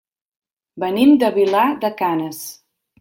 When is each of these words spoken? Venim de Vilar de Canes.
Venim 0.83 1.13
de 1.25 1.31
Vilar 1.37 1.67
de 1.85 1.93
Canes. 2.01 2.41